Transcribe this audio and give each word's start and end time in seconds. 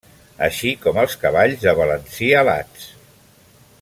Així 0.45 0.71
com 0.85 0.97
els 1.01 1.13
cavalls 1.25 1.61
de 1.67 1.75
balancí 1.81 2.31
alats. 2.41 2.89